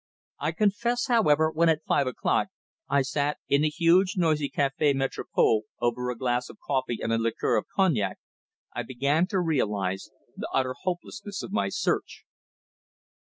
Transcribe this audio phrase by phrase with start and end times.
[0.39, 2.47] I confess, however, when at five o'clock,
[2.89, 7.19] I sat in the huge, noisy Café Métropole over a glass of coffee and a
[7.19, 8.17] liqueur of cognac,
[8.73, 12.25] I began to realise the utter hopelessness of my search.